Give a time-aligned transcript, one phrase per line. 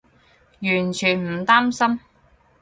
[0.61, 1.99] 完全唔擔心